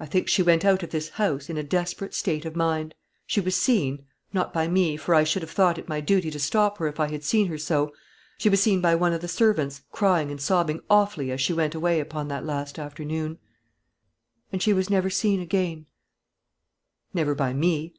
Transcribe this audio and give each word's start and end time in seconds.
"I 0.00 0.06
think 0.06 0.26
that 0.26 0.32
she 0.32 0.42
went 0.42 0.64
out 0.64 0.82
of 0.82 0.90
this 0.90 1.10
house 1.10 1.48
in 1.48 1.56
a 1.56 1.62
desperate 1.62 2.12
state 2.12 2.44
of 2.44 2.56
mind. 2.56 2.92
She 3.24 3.40
was 3.40 3.54
seen 3.54 4.04
not 4.32 4.52
by 4.52 4.66
me, 4.66 4.96
for 4.96 5.14
I 5.14 5.22
should 5.22 5.42
have 5.42 5.50
thought 5.52 5.78
it 5.78 5.88
my 5.88 6.00
duty 6.00 6.28
to 6.28 6.40
stop 6.40 6.78
her 6.78 6.88
if 6.88 6.98
I 6.98 7.06
had 7.12 7.22
seen 7.22 7.46
her 7.46 7.56
so 7.56 7.92
she 8.38 8.48
was 8.48 8.60
seen 8.60 8.80
by 8.80 8.96
one 8.96 9.12
of 9.12 9.20
the 9.20 9.28
servants 9.28 9.82
crying 9.92 10.28
and 10.32 10.40
sobbing 10.40 10.80
awfully 10.90 11.30
as 11.30 11.40
she 11.40 11.52
went 11.52 11.76
away 11.76 12.00
upon 12.00 12.26
that 12.26 12.44
last 12.44 12.80
afternoon." 12.80 13.38
"And 14.50 14.60
she 14.60 14.72
was 14.72 14.90
never 14.90 15.08
seen 15.08 15.38
again?" 15.38 15.86
"Never 17.14 17.36
by 17.36 17.52
me." 17.52 17.94